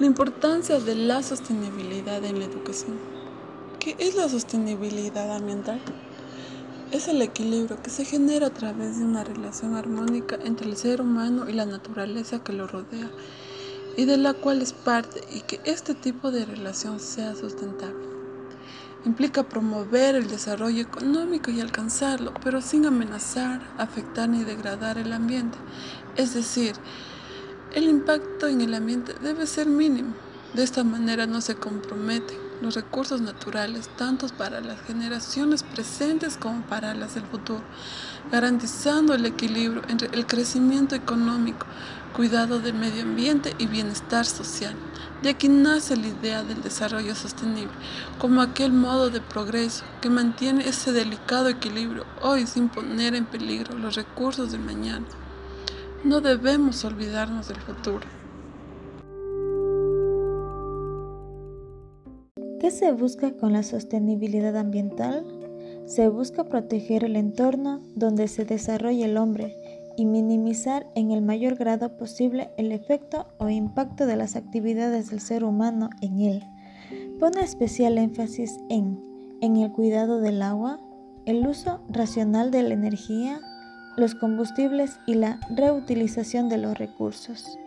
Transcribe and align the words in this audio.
La 0.00 0.06
importancia 0.06 0.80
de 0.80 0.96
la 0.96 1.22
sostenibilidad 1.22 2.24
en 2.24 2.40
la 2.40 2.46
educación. 2.46 2.98
¿Qué 3.78 3.94
es 4.00 4.16
la 4.16 4.28
sostenibilidad 4.28 5.36
ambiental? 5.36 5.80
Es 6.90 7.06
el 7.06 7.22
equilibrio 7.22 7.80
que 7.80 7.90
se 7.90 8.04
genera 8.04 8.48
a 8.48 8.50
través 8.50 8.98
de 8.98 9.04
una 9.04 9.22
relación 9.22 9.76
armónica 9.76 10.36
entre 10.44 10.68
el 10.68 10.76
ser 10.76 11.00
humano 11.00 11.48
y 11.48 11.52
la 11.52 11.64
naturaleza 11.64 12.42
que 12.42 12.52
lo 12.52 12.66
rodea 12.66 13.08
y 13.96 14.04
de 14.04 14.16
la 14.16 14.34
cual 14.34 14.62
es 14.62 14.72
parte 14.72 15.20
y 15.32 15.42
que 15.42 15.60
este 15.62 15.94
tipo 15.94 16.32
de 16.32 16.44
relación 16.44 16.98
sea 16.98 17.36
sustentable. 17.36 18.04
Implica 19.04 19.44
promover 19.44 20.16
el 20.16 20.26
desarrollo 20.26 20.82
económico 20.82 21.52
y 21.52 21.60
alcanzarlo, 21.60 22.34
pero 22.42 22.60
sin 22.62 22.84
amenazar, 22.86 23.60
afectar 23.78 24.28
ni 24.28 24.42
degradar 24.42 24.98
el 24.98 25.12
ambiente. 25.12 25.56
Es 26.16 26.34
decir, 26.34 26.74
el 27.74 27.88
impacto 27.88 28.46
en 28.46 28.60
el 28.60 28.72
ambiente 28.72 29.14
debe 29.20 29.48
ser 29.48 29.66
mínimo. 29.66 30.14
De 30.54 30.62
esta 30.62 30.84
manera 30.84 31.26
no 31.26 31.40
se 31.40 31.56
comprometen 31.56 32.38
los 32.62 32.76
recursos 32.76 33.20
naturales, 33.20 33.90
tanto 33.96 34.28
para 34.28 34.60
las 34.60 34.80
generaciones 34.82 35.64
presentes 35.64 36.36
como 36.36 36.62
para 36.62 36.94
las 36.94 37.16
del 37.16 37.24
futuro, 37.24 37.62
garantizando 38.30 39.12
el 39.12 39.26
equilibrio 39.26 39.82
entre 39.88 40.08
el 40.12 40.24
crecimiento 40.24 40.94
económico, 40.94 41.66
cuidado 42.14 42.60
del 42.60 42.74
medio 42.74 43.02
ambiente 43.02 43.54
y 43.58 43.66
bienestar 43.66 44.24
social. 44.24 44.76
De 45.24 45.30
aquí 45.30 45.48
nace 45.48 45.96
la 45.96 46.06
idea 46.06 46.44
del 46.44 46.62
desarrollo 46.62 47.16
sostenible, 47.16 47.74
como 48.20 48.40
aquel 48.40 48.72
modo 48.72 49.10
de 49.10 49.20
progreso 49.20 49.84
que 50.00 50.10
mantiene 50.10 50.68
ese 50.68 50.92
delicado 50.92 51.48
equilibrio 51.48 52.06
hoy 52.22 52.46
sin 52.46 52.68
poner 52.68 53.16
en 53.16 53.24
peligro 53.24 53.76
los 53.76 53.96
recursos 53.96 54.52
de 54.52 54.58
mañana. 54.58 55.06
No 56.04 56.20
debemos 56.20 56.84
olvidarnos 56.84 57.48
del 57.48 57.56
futuro. 57.56 58.06
¿Qué 62.60 62.70
se 62.70 62.92
busca 62.92 63.34
con 63.38 63.54
la 63.54 63.62
sostenibilidad 63.62 64.54
ambiental? 64.58 65.24
Se 65.86 66.10
busca 66.10 66.44
proteger 66.44 67.04
el 67.04 67.16
entorno 67.16 67.80
donde 67.94 68.28
se 68.28 68.44
desarrolla 68.44 69.06
el 69.06 69.16
hombre 69.16 69.56
y 69.96 70.04
minimizar 70.04 70.86
en 70.94 71.10
el 71.10 71.22
mayor 71.22 71.54
grado 71.54 71.96
posible 71.96 72.50
el 72.58 72.72
efecto 72.72 73.28
o 73.38 73.48
impacto 73.48 74.04
de 74.04 74.16
las 74.16 74.36
actividades 74.36 75.08
del 75.08 75.20
ser 75.20 75.42
humano 75.42 75.88
en 76.02 76.20
él. 76.20 76.44
Pone 77.18 77.40
especial 77.40 77.96
énfasis 77.96 78.58
en, 78.68 79.02
en 79.40 79.56
el 79.56 79.72
cuidado 79.72 80.20
del 80.20 80.42
agua, 80.42 80.80
el 81.24 81.46
uso 81.46 81.80
racional 81.88 82.50
de 82.50 82.62
la 82.62 82.74
energía, 82.74 83.40
los 83.96 84.14
combustibles 84.14 84.98
y 85.06 85.14
la 85.14 85.40
reutilización 85.50 86.48
de 86.48 86.58
los 86.58 86.78
recursos, 86.78 87.58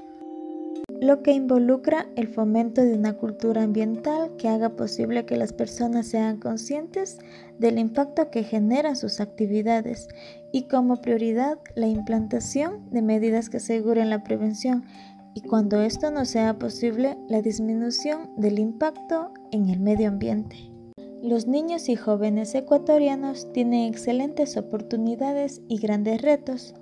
lo 1.01 1.21
que 1.21 1.31
involucra 1.31 2.07
el 2.15 2.27
fomento 2.27 2.81
de 2.81 2.93
una 2.93 3.13
cultura 3.13 3.63
ambiental 3.63 4.35
que 4.37 4.47
haga 4.47 4.69
posible 4.69 5.25
que 5.25 5.37
las 5.37 5.53
personas 5.53 6.07
sean 6.07 6.37
conscientes 6.37 7.19
del 7.59 7.77
impacto 7.77 8.31
que 8.31 8.43
generan 8.43 8.95
sus 8.95 9.19
actividades 9.19 10.07
y 10.51 10.63
como 10.63 11.01
prioridad 11.01 11.59
la 11.75 11.87
implantación 11.87 12.89
de 12.91 13.01
medidas 13.01 13.49
que 13.49 13.57
aseguren 13.57 14.09
la 14.09 14.23
prevención 14.23 14.85
y 15.33 15.41
cuando 15.41 15.81
esto 15.81 16.09
no 16.09 16.25
sea 16.25 16.57
posible 16.57 17.15
la 17.29 17.41
disminución 17.41 18.31
del 18.37 18.57
impacto 18.57 19.31
en 19.51 19.69
el 19.69 19.79
medio 19.79 20.07
ambiente. 20.07 20.76
Los 21.23 21.47
niños 21.47 21.89
y 21.89 21.95
jóvenes 21.95 22.53
ecuatorianos 22.53 23.51
tienen 23.51 23.89
excelentes 23.91 24.55
oportunidades 24.55 25.61
y 25.67 25.79
grandes 25.79 26.21
retos. 26.21 26.75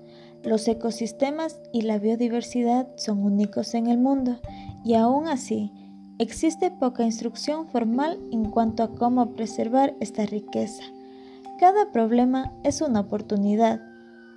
Los 0.44 0.67
ecosistemas 0.67 1.59
y 1.72 1.83
la 1.83 2.00
biodiversidad 2.00 2.88
son 2.97 3.23
únicos 3.23 3.73
en 3.73 3.88
el 3.88 3.97
mundo 3.97 4.39
y 4.83 4.95
aún 4.95 5.28
así 5.30 5.72
existe 6.19 6.69
poca 6.69 7.03
instrucción 7.03 7.69
formal 7.69 8.19
en 8.31 8.51
cuanto 8.51 8.84
a 8.84 8.94
cómo 8.94 9.34
preservar 9.34 9.95
esta 10.01 10.25
riqueza. 10.25 10.84
Cada 11.57 11.91
problema 11.94 12.51
es 12.66 12.81
una 12.81 13.00
oportunidad. 13.00 13.79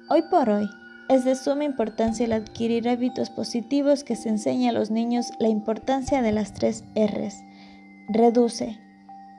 Hoy 0.08 0.22
por 0.31 0.48
hoy 0.48 0.69
es 1.08 1.25
de 1.25 1.34
suma 1.34 1.64
importancia 1.64 2.25
el 2.25 2.32
adquirir 2.32 2.88
hábitos 2.88 3.31
positivos 3.31 4.04
que 4.04 4.14
se 4.14 4.28
enseñe 4.28 4.69
a 4.69 4.72
los 4.72 4.92
niños 4.92 5.32
la 5.41 5.48
importancia 5.48 6.22
de 6.22 6.32
las 6.32 6.54
tres 6.54 6.84
R's. 6.94 7.42
Reduce, 8.08 8.78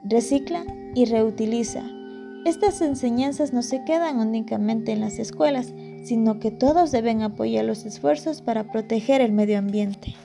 recicla 0.04 0.66
y 0.96 1.06
reutiliza. 1.06 1.84
Estas 2.46 2.82
enseñanzas 2.82 3.54
no 3.54 3.62
se 3.62 3.84
quedan 3.84 4.20
únicamente 4.20 4.92
en 4.92 5.02
las 5.02 5.20
escuelas, 5.20 5.74
sino 6.04 6.40
que 6.40 6.52
todos 6.52 6.92
deben 6.92 7.22
apoyar 7.22 7.66
los 7.66 7.86
esfuerzos 7.86 8.42
para 8.42 8.72
proteger 8.72 9.22
el 9.22 9.34
medio 9.34 9.58
ambiente. 9.58 10.16